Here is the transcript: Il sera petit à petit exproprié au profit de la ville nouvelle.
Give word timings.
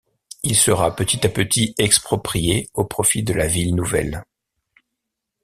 Il 0.41 0.55
sera 0.57 0.95
petit 0.95 1.23
à 1.27 1.29
petit 1.29 1.75
exproprié 1.77 2.71
au 2.73 2.85
profit 2.85 3.21
de 3.21 3.33
la 3.33 3.45
ville 3.45 3.75
nouvelle. 3.75 4.25